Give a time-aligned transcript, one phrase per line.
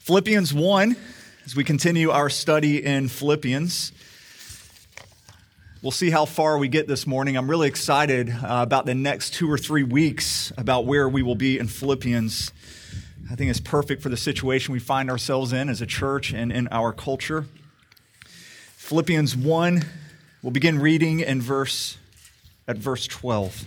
[0.00, 0.96] Philippians 1,
[1.44, 3.92] as we continue our study in Philippians.
[5.82, 7.36] We'll see how far we get this morning.
[7.36, 11.34] I'm really excited uh, about the next two or three weeks about where we will
[11.34, 12.52] be in Philippians.
[13.30, 16.50] I think it's perfect for the situation we find ourselves in as a church and
[16.50, 17.44] in our culture.
[18.76, 19.84] Philippians 1,
[20.42, 21.98] we'll begin reading in verse
[22.66, 23.66] at verse 12.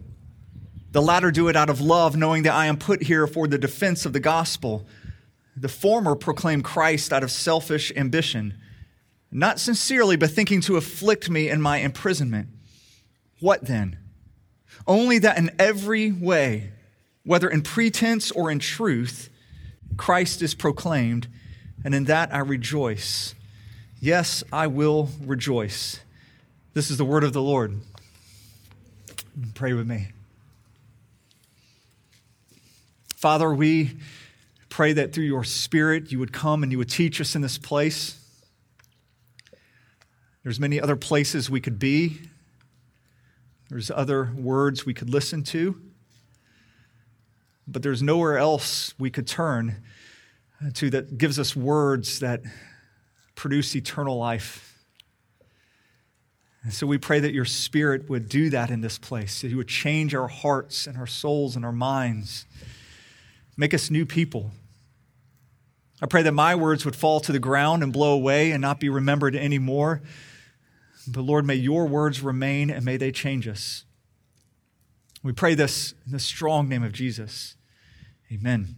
[0.91, 3.57] The latter do it out of love, knowing that I am put here for the
[3.57, 4.85] defense of the gospel.
[5.55, 8.55] The former proclaim Christ out of selfish ambition,
[9.31, 12.49] not sincerely, but thinking to afflict me in my imprisonment.
[13.39, 13.97] What then?
[14.85, 16.71] Only that in every way,
[17.23, 19.29] whether in pretense or in truth,
[19.95, 21.27] Christ is proclaimed,
[21.85, 23.35] and in that I rejoice.
[23.99, 25.99] Yes, I will rejoice.
[26.73, 27.79] This is the word of the Lord.
[29.53, 30.09] Pray with me.
[33.21, 33.91] Father, we
[34.67, 37.59] pray that through your Spirit you would come and you would teach us in this
[37.59, 38.19] place.
[40.41, 42.19] There's many other places we could be.
[43.69, 45.79] There's other words we could listen to.
[47.67, 49.83] But there's nowhere else we could turn
[50.73, 52.41] to that gives us words that
[53.35, 54.83] produce eternal life.
[56.63, 59.57] And so we pray that your Spirit would do that in this place, that you
[59.57, 62.47] would change our hearts and our souls and our minds
[63.57, 64.51] Make us new people.
[66.01, 68.79] I pray that my words would fall to the ground and blow away and not
[68.79, 70.01] be remembered anymore.
[71.07, 73.85] But Lord, may your words remain and may they change us.
[75.23, 77.55] We pray this in the strong name of Jesus.
[78.31, 78.75] Amen.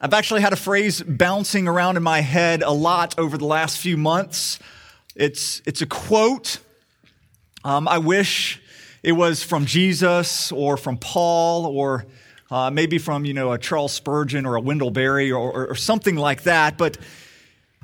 [0.00, 3.78] I've actually had a phrase bouncing around in my head a lot over the last
[3.78, 4.58] few months.
[5.14, 6.58] It's, it's a quote.
[7.64, 8.60] Um, I wish
[9.02, 12.06] it was from Jesus or from Paul or
[12.50, 15.74] uh, maybe from you know a Charles Spurgeon or a Wendell Berry or, or, or
[15.74, 16.98] something like that, but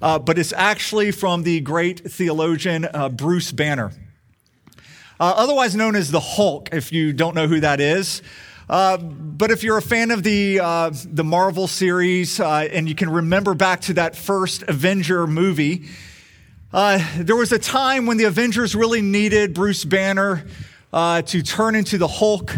[0.01, 3.93] uh, but it's actually from the great theologian uh, Bruce Banner,
[5.19, 6.69] uh, otherwise known as the Hulk.
[6.71, 8.23] If you don't know who that is.
[8.69, 13.09] Uh, but if you're a fan of the uh, the Marvel series and you can
[13.09, 15.87] remember back to that first Avenger movie,
[16.71, 20.45] there was a time when the Avengers really needed Bruce Banner
[20.93, 22.55] uh, to turn into the Hulk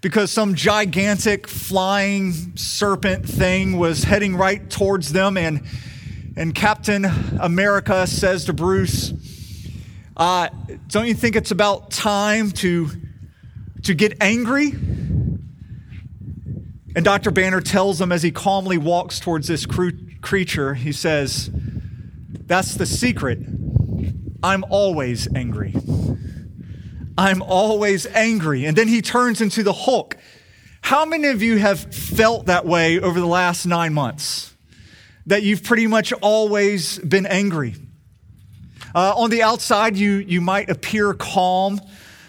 [0.00, 5.36] because some gigantic flying serpent thing was heading right towards them.
[5.36, 5.62] And,
[6.36, 7.04] and Captain
[7.40, 9.12] America says to Bruce,
[10.16, 10.48] uh,
[10.88, 12.88] Don't you think it's about time to,
[13.82, 14.68] to get angry?
[16.94, 17.30] And Dr.
[17.30, 19.90] Banner tells him as he calmly walks towards this cr-
[20.22, 21.50] creature, he says,
[22.46, 23.40] That's the secret.
[24.42, 25.74] I'm always angry.
[27.18, 28.66] I'm always angry.
[28.66, 30.16] And then he turns into the Hulk.
[30.82, 34.54] How many of you have felt that way over the last nine months?
[35.26, 37.74] That you've pretty much always been angry.
[38.94, 41.80] Uh, on the outside, you, you might appear calm,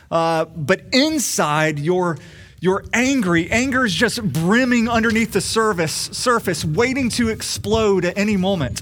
[0.09, 2.17] uh, but inside, you're,
[2.59, 3.49] you're angry.
[3.51, 8.81] Anger is just brimming underneath the surface, surface, waiting to explode at any moment.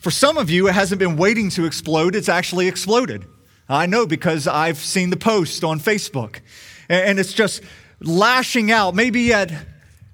[0.00, 3.24] For some of you, it hasn't been waiting to explode, it's actually exploded.
[3.68, 6.40] I know because I've seen the post on Facebook.
[6.88, 7.62] And it's just
[8.00, 9.52] lashing out, maybe at,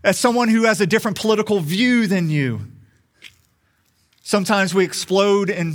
[0.04, 2.60] at someone who has a different political view than you.
[4.22, 5.74] Sometimes we explode in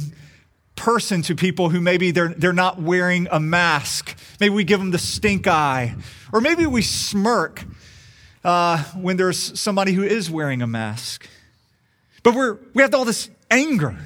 [0.76, 4.16] person to people who maybe they're, they're not wearing a mask.
[4.40, 5.96] Maybe we give them the stink eye.
[6.32, 7.64] Or maybe we smirk
[8.44, 11.28] uh, when there's somebody who is wearing a mask.
[12.24, 13.98] But we're, we have all this anger.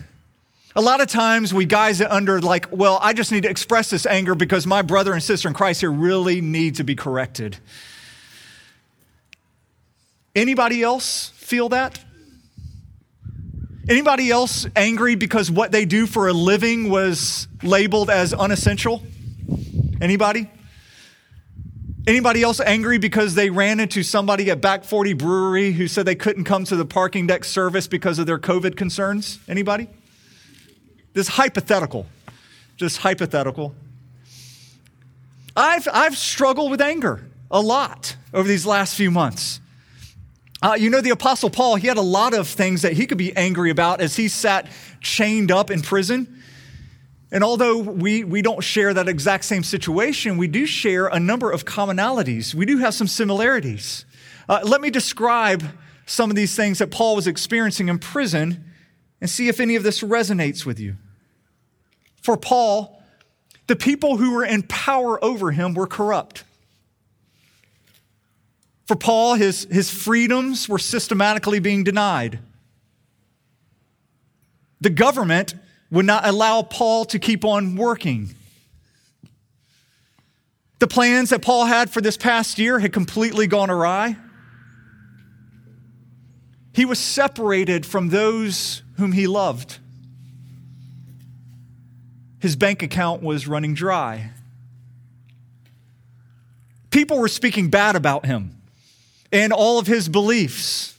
[0.77, 3.89] A lot of times we guise it under, like, well, I just need to express
[3.89, 7.57] this anger because my brother and sister in Christ here really need to be corrected.
[10.35, 11.99] Anybody else feel that?
[13.89, 19.01] Anybody else angry because what they do for a living was labeled as unessential?
[19.99, 20.47] Anybody?
[22.05, 26.13] Anybody else angry because they ran into somebody at Back 40 Brewery who said they
[26.13, 29.39] couldn't come to the parking deck service because of their COVID concerns?
[29.47, 29.87] Anybody?
[31.17, 32.05] This hypothetical,
[32.75, 33.73] just hypothetical.
[35.55, 37.25] I've, I've struggled with anger.
[37.49, 39.59] a lot over these last few months.
[40.61, 43.17] Uh, you know, the Apostle Paul, he had a lot of things that he could
[43.17, 44.69] be angry about as he sat
[45.01, 46.39] chained up in prison.
[47.31, 51.49] And although we, we don't share that exact same situation, we do share a number
[51.49, 52.53] of commonalities.
[52.53, 54.05] We do have some similarities.
[54.47, 55.63] Uh, let me describe
[56.05, 58.65] some of these things that Paul was experiencing in prison
[59.19, 60.95] and see if any of this resonates with you.
[62.27, 63.01] For Paul,
[63.67, 66.43] the people who were in power over him were corrupt.
[68.85, 72.39] For Paul, his, his freedoms were systematically being denied.
[74.81, 75.55] The government
[75.89, 78.35] would not allow Paul to keep on working.
[80.79, 84.17] The plans that Paul had for this past year had completely gone awry.
[86.73, 89.79] He was separated from those whom he loved.
[92.39, 94.31] His bank account was running dry.
[96.91, 98.61] People were speaking bad about him
[99.31, 100.95] and all of his beliefs.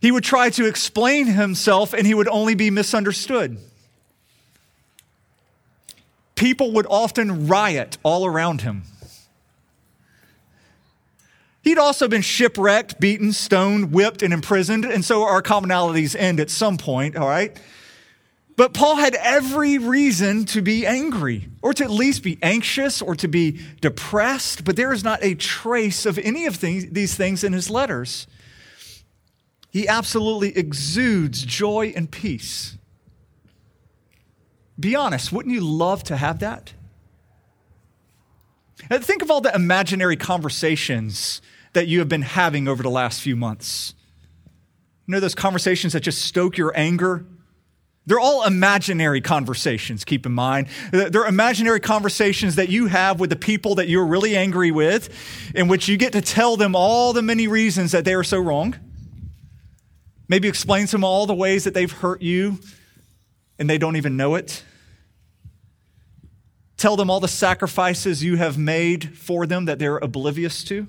[0.00, 3.58] He would try to explain himself and he would only be misunderstood.
[6.36, 8.84] People would often riot all around him.
[11.62, 16.48] He'd also been shipwrecked, beaten, stoned, whipped, and imprisoned, and so our commonalities end at
[16.48, 17.60] some point, all right?
[18.58, 23.14] But Paul had every reason to be angry, or to at least be anxious, or
[23.14, 27.52] to be depressed, but there is not a trace of any of these things in
[27.52, 28.26] his letters.
[29.70, 32.76] He absolutely exudes joy and peace.
[34.80, 36.72] Be honest, wouldn't you love to have that?
[38.90, 41.40] And think of all the imaginary conversations
[41.74, 43.94] that you have been having over the last few months.
[45.06, 47.24] You know those conversations that just stoke your anger,
[48.08, 50.68] they're all imaginary conversations, keep in mind.
[50.92, 55.10] They're imaginary conversations that you have with the people that you're really angry with,
[55.54, 58.38] in which you get to tell them all the many reasons that they are so
[58.38, 58.74] wrong.
[60.26, 62.58] Maybe explain to them all the ways that they've hurt you
[63.58, 64.64] and they don't even know it.
[66.78, 70.88] Tell them all the sacrifices you have made for them that they're oblivious to.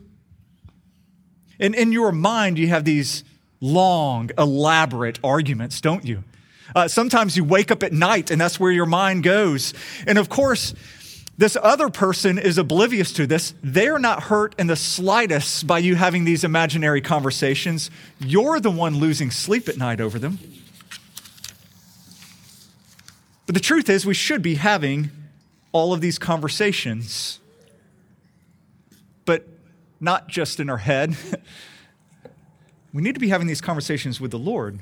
[1.59, 3.25] And in your mind, you have these
[3.59, 6.23] long, elaborate arguments, don't you?
[6.75, 9.73] Uh, sometimes you wake up at night and that's where your mind goes.
[10.05, 10.73] And of course,
[11.39, 13.53] this other person is oblivious to this.
[13.63, 17.89] They're not hurt in the slightest by you having these imaginary conversations.
[18.19, 20.37] You're the one losing sleep at night over them.
[23.45, 25.11] But the truth is, we should be having
[25.71, 27.39] all of these conversations,
[29.23, 29.47] but
[30.01, 31.15] not just in our head.
[32.93, 34.81] we need to be having these conversations with the Lord.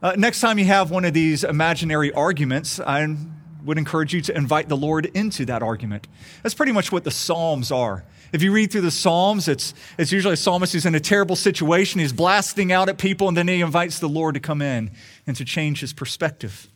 [0.00, 3.16] Uh, next time you have one of these imaginary arguments, I
[3.64, 6.06] would encourage you to invite the Lord into that argument.
[6.42, 8.04] That's pretty much what the Psalms are.
[8.32, 11.34] If you read through the Psalms, it's, it's usually a psalmist who's in a terrible
[11.34, 11.98] situation.
[11.98, 14.92] He's blasting out at people, and then he invites the Lord to come in
[15.26, 16.68] and to change his perspective.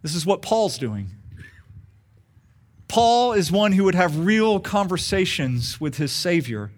[0.00, 1.10] This is what Paul's doing.
[2.86, 6.70] Paul is one who would have real conversations with his Savior,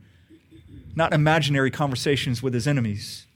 [0.96, 3.26] not imaginary conversations with his enemies.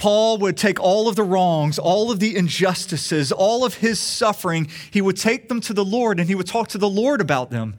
[0.00, 4.68] Paul would take all of the wrongs, all of the injustices, all of his suffering,
[4.90, 7.50] he would take them to the Lord and he would talk to the Lord about
[7.50, 7.78] them.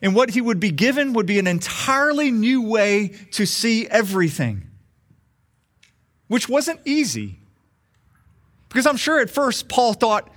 [0.00, 4.68] And what he would be given would be an entirely new way to see everything,
[6.28, 7.40] which wasn't easy.
[8.70, 10.30] Because I'm sure at first Paul thought,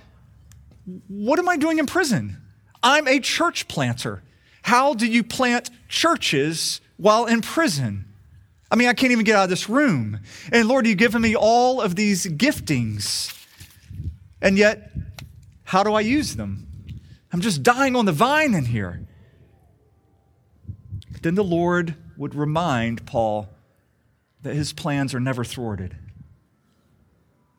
[1.08, 2.36] what am I doing in prison?
[2.82, 4.22] I'm a church planter.
[4.60, 8.04] How do you plant churches while in prison?
[8.70, 10.20] I mean, I can't even get out of this room.
[10.50, 13.32] And Lord, you've given me all of these giftings.
[14.40, 14.90] And yet,
[15.64, 16.66] how do I use them?
[17.32, 19.06] I'm just dying on the vine in here.
[21.22, 23.48] Then the Lord would remind Paul
[24.42, 25.96] that his plans are never thwarted,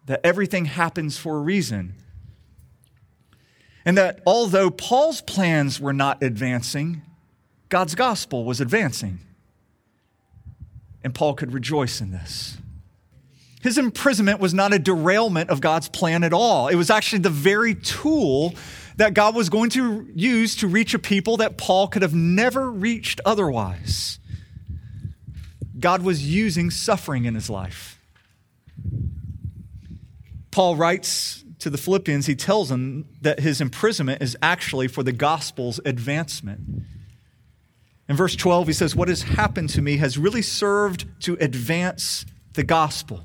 [0.05, 1.95] that everything happens for a reason.
[3.83, 7.01] And that although Paul's plans were not advancing,
[7.69, 9.19] God's gospel was advancing
[11.05, 12.57] and Paul could rejoice in this.
[13.61, 16.67] His imprisonment was not a derailment of God's plan at all.
[16.67, 18.55] It was actually the very tool
[18.97, 22.71] that God was going to use to reach a people that Paul could have never
[22.71, 24.19] reached otherwise.
[25.79, 27.99] God was using suffering in his life.
[30.49, 35.11] Paul writes to the Philippians, he tells them that his imprisonment is actually for the
[35.11, 36.61] gospel's advancement.
[38.07, 42.25] In verse 12, he says, What has happened to me has really served to advance
[42.53, 43.23] the gospel.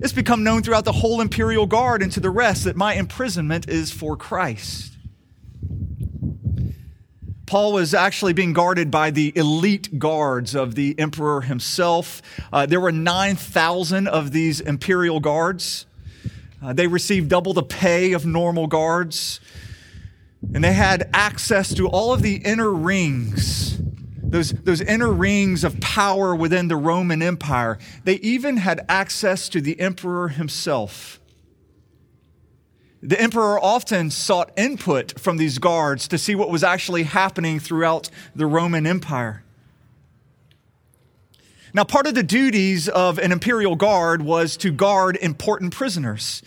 [0.00, 3.68] It's become known throughout the whole imperial guard and to the rest that my imprisonment
[3.68, 4.92] is for Christ.
[7.46, 12.22] Paul was actually being guarded by the elite guards of the emperor himself.
[12.52, 15.86] Uh, there were 9,000 of these imperial guards.
[16.62, 19.40] Uh, they received double the pay of normal guards.
[20.52, 23.78] And they had access to all of the inner rings,
[24.22, 27.78] those, those inner rings of power within the Roman Empire.
[28.04, 31.20] They even had access to the emperor himself.
[33.02, 38.08] The emperor often sought input from these guards to see what was actually happening throughout
[38.34, 39.44] the Roman Empire.
[41.74, 46.40] Now, part of the duties of an imperial guard was to guard important prisoners.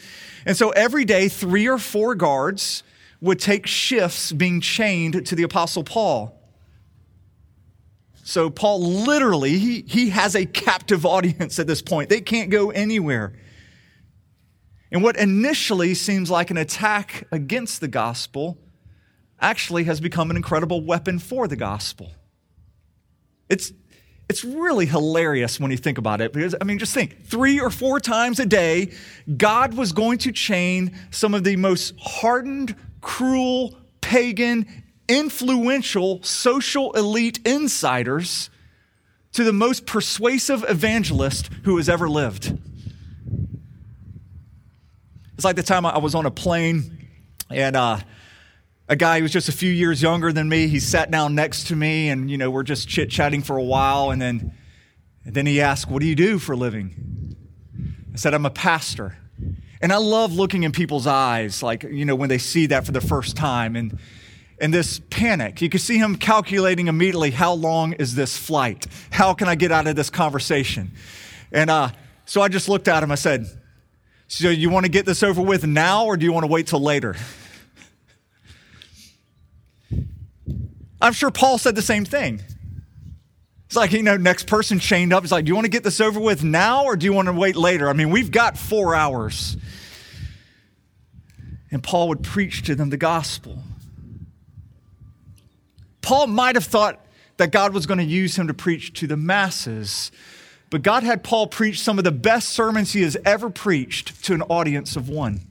[0.45, 2.81] And so every day, three or four guards
[3.21, 6.33] would take shifts being chained to the Apostle Paul.
[8.23, 12.09] So, Paul literally, he, he has a captive audience at this point.
[12.09, 13.33] They can't go anywhere.
[14.91, 18.57] And what initially seems like an attack against the gospel
[19.39, 22.11] actually has become an incredible weapon for the gospel.
[23.49, 23.71] It's,
[24.29, 27.69] it's really hilarious when you think about it because, I mean, just think three or
[27.69, 28.91] four times a day,
[29.37, 32.75] God was going to chain some of the most hardened,
[33.07, 38.49] cruel, pagan, influential social elite insiders
[39.31, 42.55] to the most persuasive evangelist who has ever lived.
[45.35, 47.07] It's like the time I was on a plane
[47.49, 47.99] and uh,
[48.89, 51.67] a guy who was just a few years younger than me, he sat down next
[51.67, 54.11] to me and, you know, we're just chit chatting for a while.
[54.11, 54.53] And then,
[55.23, 57.37] and then he asked, What do you do for a living?
[58.13, 59.17] I said, I'm a pastor.
[59.81, 62.91] And I love looking in people's eyes, like, you know, when they see that for
[62.91, 63.75] the first time.
[63.75, 63.99] And,
[64.59, 65.61] and this panic.
[65.61, 68.87] You can see him calculating immediately how long is this flight?
[69.11, 70.91] How can I get out of this conversation?
[71.51, 71.89] And uh,
[72.25, 73.11] so I just looked at him.
[73.11, 73.45] I said,
[74.27, 76.67] so you want to get this over with now or do you want to wait
[76.67, 77.15] till later?
[80.99, 82.41] I'm sure Paul said the same thing.
[83.67, 85.23] It's like, you know, next person chained up.
[85.23, 87.27] It's like, do you want to get this over with now or do you want
[87.27, 87.89] to wait later?
[87.89, 89.57] I mean, we've got four hours.
[91.69, 93.59] And Paul would preach to them the gospel.
[96.01, 97.05] Paul might have thought
[97.35, 100.11] that God was going to use him to preach to the masses,
[100.69, 104.33] but God had Paul preach some of the best sermons he has ever preached to
[104.33, 105.41] an audience of one,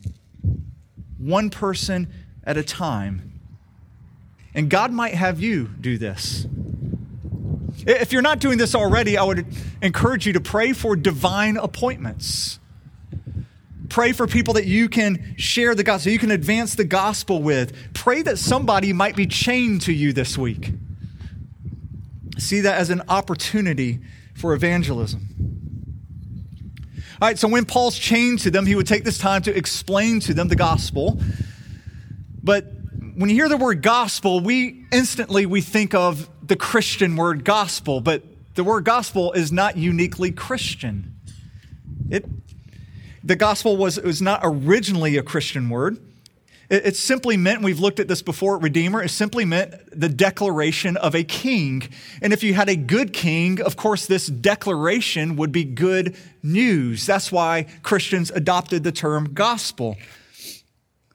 [1.19, 2.09] one person
[2.45, 3.41] at a time.
[4.55, 6.47] And God might have you do this.
[7.87, 9.47] If you're not doing this already, I would
[9.81, 12.59] encourage you to pray for divine appointments.
[13.89, 17.73] Pray for people that you can share the gospel, you can advance the gospel with.
[17.95, 20.73] Pray that somebody might be chained to you this week.
[22.39, 24.01] See that as an opportunity
[24.35, 25.29] for evangelism.
[27.23, 30.21] All right, so when Paul's chained to them, he would take this time to explain
[30.21, 31.19] to them the gospel.
[32.43, 32.67] But
[33.15, 38.01] when you hear the word gospel, we instantly we think of the Christian word gospel,
[38.01, 38.23] but
[38.55, 41.15] the word gospel is not uniquely Christian.
[42.11, 42.25] It,
[43.23, 45.99] the gospel was, was not originally a Christian word.
[46.69, 50.97] It, it simply meant, we've looked at this before Redeemer, it simply meant the declaration
[50.97, 51.89] of a king.
[52.23, 57.07] And if you had a good king, of course, this declaration would be good news.
[57.07, 59.97] That's why Christians adopted the term gospel.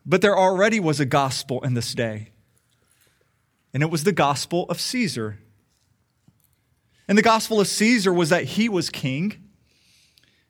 [0.06, 2.30] But there already was a gospel in this day,
[3.74, 5.40] and it was the gospel of Caesar.
[7.08, 9.50] And the gospel of Caesar was that he was king,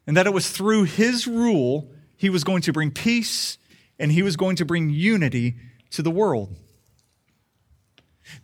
[0.06, 3.58] and that it was through his rule he was going to bring peace
[3.98, 5.56] and he was going to bring unity
[5.92, 6.56] to the world.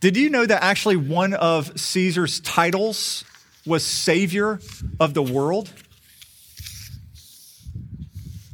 [0.00, 3.24] Did you know that actually one of Caesar's titles
[3.66, 4.60] was Savior
[5.00, 5.72] of the world?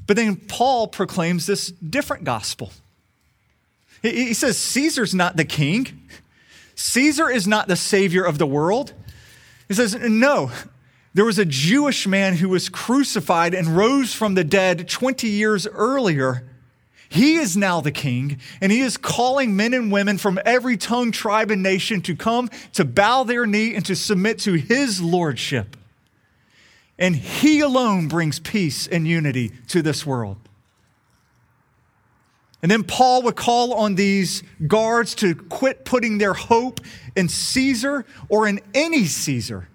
[0.07, 2.73] But then Paul proclaims this different gospel.
[4.11, 6.09] He says Caesar's not the king,
[6.75, 8.93] Caesar is not the Savior of the world.
[9.69, 10.51] He says, no,
[11.15, 15.67] there was a Jewish man who was crucified and rose from the dead 20 years
[15.67, 16.45] earlier
[17.15, 21.13] he is now the king, and he is calling men and women from every tongue,
[21.13, 25.77] tribe, and nation to come to bow their knee and to submit to his lordship.
[26.99, 30.39] And he alone brings peace and unity to this world.
[32.65, 36.81] And then Paul would call on these guards to quit putting their hope
[37.15, 39.69] in Caesar or in any Caesar,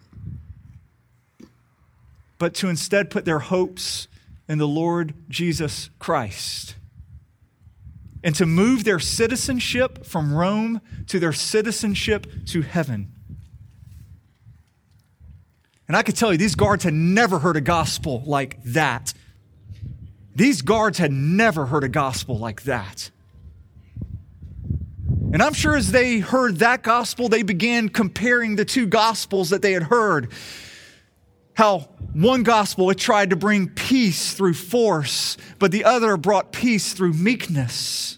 [2.39, 4.07] but to instead put their hopes
[4.47, 6.77] in the Lord Jesus Christ
[8.23, 13.11] and to move their citizenship from Rome to their citizenship to heaven.
[15.87, 19.13] And I could tell you, these guards had never heard a gospel like that.
[20.39, 23.11] These guards had never heard a gospel like that.
[25.33, 29.61] And I'm sure as they heard that gospel, they began comparing the two gospels that
[29.61, 30.31] they had heard.
[31.55, 36.93] How one gospel it tried to bring peace through force, but the other brought peace
[36.93, 38.17] through meekness.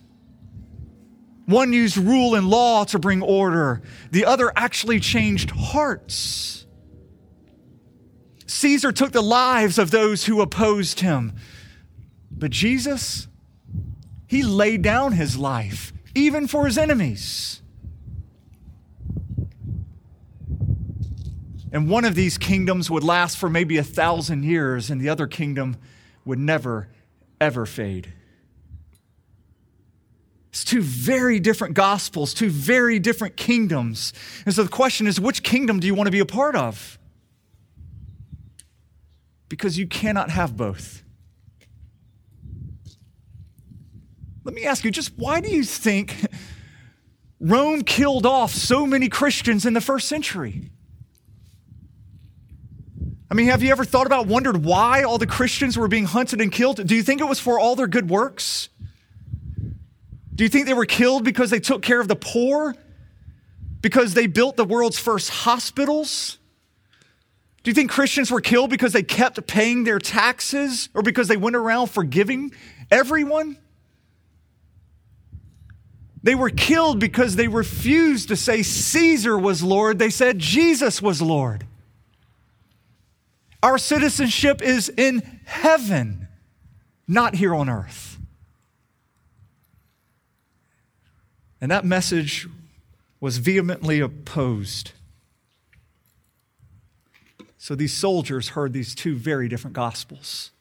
[1.48, 6.68] One used rule and law to bring order, the other actually changed hearts.
[8.46, 11.34] Caesar took the lives of those who opposed him,
[12.32, 13.28] but Jesus,
[14.28, 17.62] he laid down his life even for his enemies.
[21.72, 25.26] And one of these kingdoms would last for maybe a thousand years, and the other
[25.26, 25.78] kingdom
[26.26, 26.90] would never,
[27.40, 28.12] ever fade.
[30.50, 34.12] It's two very different gospels, two very different kingdoms.
[34.46, 37.00] And so the question is which kingdom do you want to be a part of?
[39.48, 41.01] Because you cannot have both.
[44.44, 46.16] Let me ask you, just why do you think
[47.40, 50.72] Rome killed off so many Christians in the first century?
[53.30, 56.42] I mean, have you ever thought about, wondered why all the Christians were being hunted
[56.42, 56.86] and killed?
[56.86, 58.68] Do you think it was for all their good works?
[60.36, 62.76] Do you think they were killed because they took care of the poor?
[63.82, 66.40] Because they built the world's first hospitals?
[67.64, 71.38] Do you think Christians were killed because they kept paying their taxes or because they
[71.38, 72.52] went around forgiving
[72.90, 73.58] everyone?
[76.24, 79.98] They were killed because they refused to say Caesar was Lord.
[79.98, 81.66] They said Jesus was Lord.
[83.64, 86.28] Our citizenship is in heaven,
[87.08, 88.18] not here on earth.
[91.60, 92.48] And that message
[93.20, 94.92] was vehemently opposed.
[97.58, 100.52] So these soldiers heard these two very different gospels.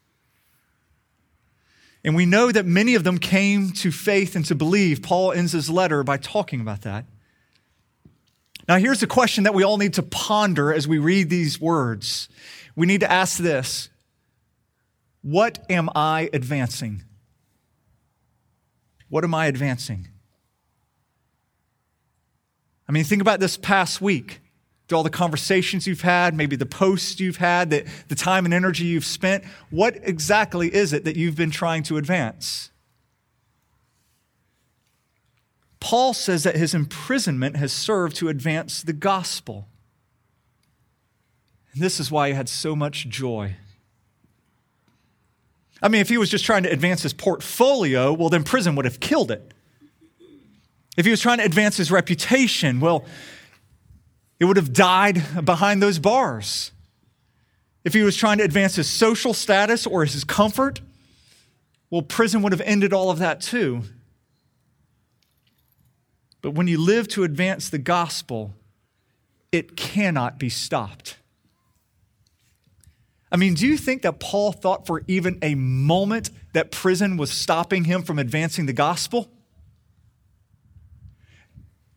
[2.04, 5.02] And we know that many of them came to faith and to believe.
[5.02, 7.04] Paul ends his letter by talking about that.
[8.66, 12.28] Now, here's a question that we all need to ponder as we read these words.
[12.76, 13.91] We need to ask this
[15.23, 17.02] What am I advancing?
[19.08, 20.08] What am I advancing?
[22.89, 24.41] I mean, think about this past week
[24.90, 28.52] through all the conversations you've had, maybe the posts you've had, the, the time and
[28.52, 32.72] energy you've spent, what exactly is it that you've been trying to advance?
[35.78, 39.68] Paul says that his imprisonment has served to advance the gospel.
[41.72, 43.54] And this is why he had so much joy.
[45.80, 48.86] I mean, if he was just trying to advance his portfolio, well, then prison would
[48.86, 49.54] have killed it.
[50.96, 53.04] If he was trying to advance his reputation, well,
[54.40, 56.72] it would have died behind those bars.
[57.84, 60.80] If he was trying to advance his social status or his comfort,
[61.90, 63.82] well, prison would have ended all of that too.
[66.42, 68.54] But when you live to advance the gospel,
[69.52, 71.16] it cannot be stopped.
[73.32, 77.30] I mean, do you think that Paul thought for even a moment that prison was
[77.30, 79.30] stopping him from advancing the gospel?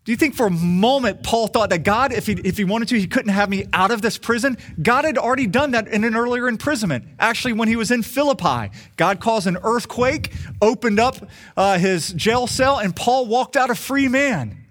[0.05, 2.89] Do you think for a moment Paul thought that God, if he, if he wanted
[2.89, 4.57] to, he couldn't have me out of this prison?
[4.81, 7.05] God had already done that in an earlier imprisonment.
[7.19, 11.15] Actually, when he was in Philippi, God caused an earthquake, opened up
[11.55, 14.65] uh, his jail cell, and Paul walked out a free man.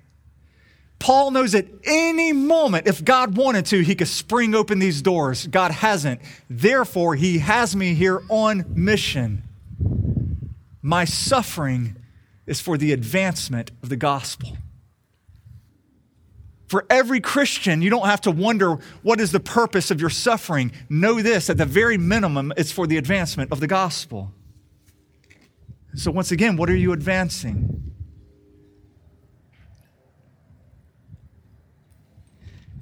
[0.99, 5.47] Paul knows at any moment, if God wanted to, he could spring open these doors.
[5.47, 6.21] God hasn't.
[6.49, 9.43] Therefore, he has me here on mission.
[10.83, 11.97] My suffering
[12.47, 14.59] is for the advancement of the gospel.
[16.73, 20.73] For every Christian, you don't have to wonder what is the purpose of your suffering.
[20.89, 24.33] Know this at the very minimum, it's for the advancement of the gospel.
[25.95, 27.93] So, once again, what are you advancing?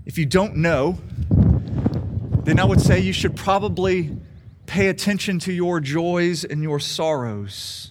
[0.07, 0.96] If you don't know,
[2.44, 4.16] then I would say you should probably
[4.66, 7.90] pay attention to your joys and your sorrows.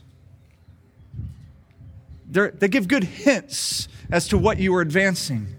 [2.25, 5.57] They're, they give good hints as to what you are advancing.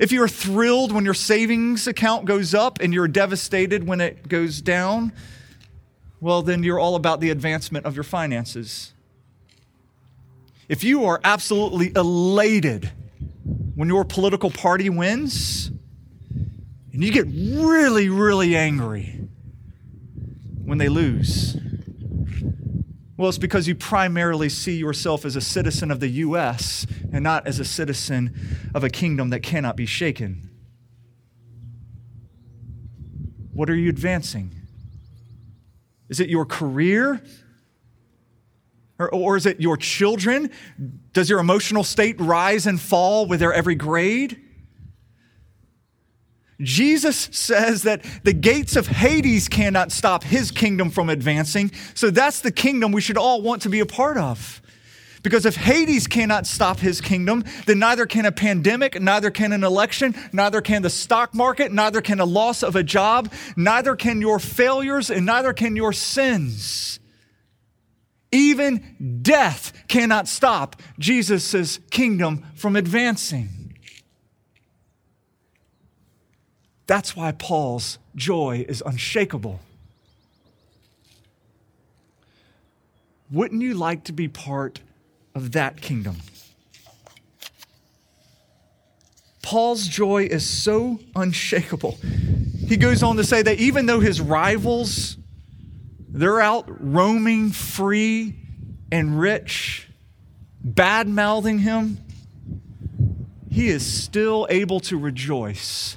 [0.00, 4.62] If you're thrilled when your savings account goes up and you're devastated when it goes
[4.62, 5.12] down,
[6.22, 8.94] well, then you're all about the advancement of your finances.
[10.70, 12.90] If you are absolutely elated
[13.74, 15.70] when your political party wins,
[16.94, 19.28] and you get really, really angry
[20.64, 21.58] when they lose,
[23.20, 26.86] well, it's because you primarily see yourself as a citizen of the U.S.
[27.12, 28.34] and not as a citizen
[28.74, 30.48] of a kingdom that cannot be shaken.
[33.52, 34.54] What are you advancing?
[36.08, 37.22] Is it your career?
[38.98, 40.50] Or, or is it your children?
[41.12, 44.40] Does your emotional state rise and fall with their every grade?
[46.60, 51.70] Jesus says that the gates of Hades cannot stop his kingdom from advancing.
[51.94, 54.60] So that's the kingdom we should all want to be a part of.
[55.22, 59.64] Because if Hades cannot stop his kingdom, then neither can a pandemic, neither can an
[59.64, 64.20] election, neither can the stock market, neither can a loss of a job, neither can
[64.20, 67.00] your failures, and neither can your sins.
[68.32, 73.59] Even death cannot stop Jesus' kingdom from advancing.
[76.90, 79.60] That's why Paul's joy is unshakable.
[83.30, 84.80] Wouldn't you like to be part
[85.32, 86.16] of that kingdom?
[89.40, 91.96] Paul's joy is so unshakable.
[92.66, 95.16] He goes on to say that even though his rivals
[96.08, 98.34] they're out roaming free
[98.90, 99.88] and rich,
[100.64, 101.98] bad mouthing him.
[103.48, 105.96] He is still able to rejoice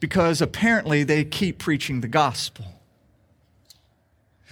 [0.00, 2.66] because apparently they keep preaching the gospel.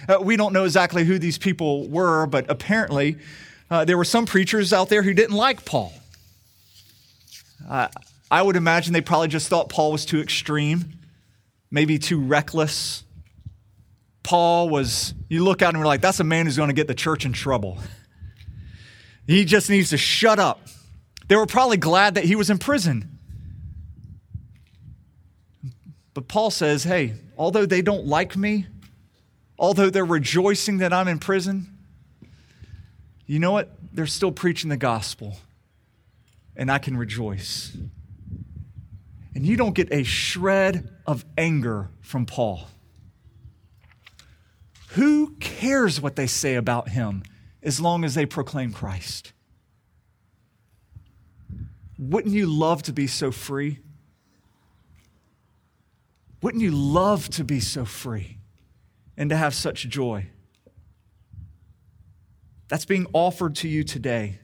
[0.07, 3.17] Uh, we don't know exactly who these people were, but apparently
[3.69, 5.93] uh, there were some preachers out there who didn't like Paul.
[7.67, 7.87] Uh,
[8.29, 10.99] I would imagine they probably just thought Paul was too extreme,
[11.71, 13.03] maybe too reckless.
[14.23, 16.73] Paul was, you look at him and we're like, that's a man who's going to
[16.73, 17.79] get the church in trouble.
[19.25, 20.61] He just needs to shut up.
[21.27, 23.16] They were probably glad that he was in prison.
[26.17, 28.65] But Paul says, hey, although they don't like me,
[29.59, 31.77] although they're rejoicing that I'm in prison,
[33.27, 33.69] you know what?
[33.93, 35.37] They're still preaching the gospel,
[36.55, 37.77] and I can rejoice.
[39.35, 42.67] And you don't get a shred of anger from Paul.
[44.93, 47.21] Who cares what they say about him
[47.61, 49.33] as long as they proclaim Christ?
[51.99, 53.81] Wouldn't you love to be so free?
[56.41, 58.37] Wouldn't you love to be so free
[59.15, 60.27] and to have such joy?
[62.67, 64.39] That's being offered to you today.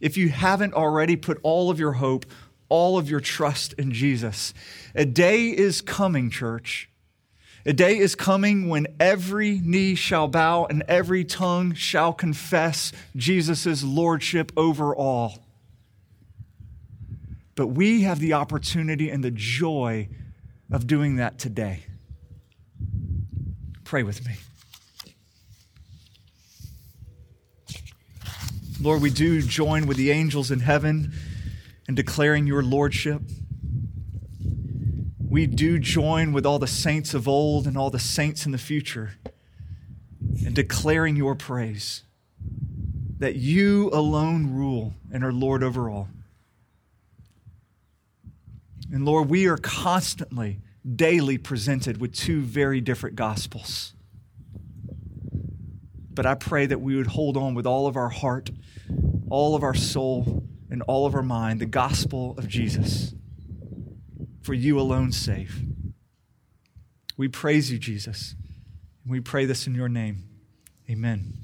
[0.00, 2.26] If you haven't already put all of your hope,
[2.68, 4.52] all of your trust in Jesus,
[4.94, 6.90] a day is coming, church.
[7.64, 13.84] A day is coming when every knee shall bow and every tongue shall confess Jesus'
[13.84, 15.41] lordship over all.
[17.54, 20.08] But we have the opportunity and the joy
[20.70, 21.84] of doing that today.
[23.84, 24.34] Pray with me.
[28.80, 31.12] Lord, we do join with the angels in heaven
[31.86, 33.22] in declaring your lordship.
[35.20, 38.58] We do join with all the saints of old and all the saints in the
[38.58, 39.12] future
[40.44, 42.02] in declaring your praise
[43.18, 46.08] that you alone rule and are Lord over all.
[48.92, 50.60] And Lord, we are constantly,
[50.94, 53.94] daily presented with two very different gospels.
[56.12, 58.50] But I pray that we would hold on with all of our heart,
[59.30, 63.14] all of our soul, and all of our mind the gospel of Jesus.
[64.42, 65.62] For you alone save.
[67.16, 68.34] We praise you, Jesus.
[69.04, 70.24] And we pray this in your name.
[70.90, 71.41] Amen.